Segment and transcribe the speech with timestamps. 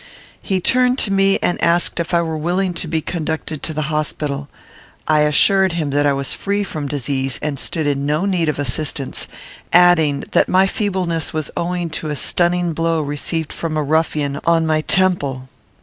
[0.41, 3.83] He turned to me, and asked if I were willing to be conducted to the
[3.93, 4.49] hospital.
[5.07, 8.57] I assured him that I was free from disease, and stood in no need of
[8.57, 9.27] assistance;
[9.71, 14.65] adding, that my feebleness was owing to a stunning blow received from a ruffian on
[14.65, 15.49] my temple.